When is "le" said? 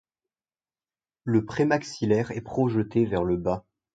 1.25-1.45, 3.23-3.37